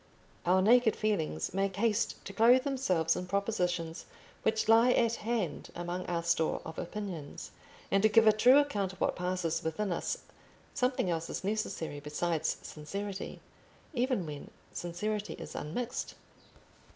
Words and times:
Our 0.47 0.63
naked 0.63 0.95
feelings 0.95 1.53
make 1.53 1.75
haste 1.75 2.15
to 2.25 2.33
clothe 2.33 2.63
themselves 2.63 3.15
in 3.15 3.27
propositions 3.27 4.07
which 4.41 4.67
lie 4.67 4.91
at 4.93 5.17
hand 5.17 5.69
among 5.75 6.07
our 6.07 6.23
store 6.23 6.59
of 6.65 6.79
opinions, 6.79 7.51
and 7.91 8.01
to 8.01 8.09
give 8.09 8.25
a 8.25 8.31
true 8.31 8.57
account 8.57 8.93
of 8.93 8.99
what 8.99 9.15
passes 9.15 9.61
within 9.63 9.91
us 9.91 10.17
something 10.73 11.11
else 11.11 11.29
is 11.29 11.43
necessary 11.43 11.99
besides 11.99 12.57
sincerity, 12.63 13.41
even 13.93 14.25
when 14.25 14.49
sincerity 14.73 15.33
is 15.33 15.53
unmixed. 15.53 16.15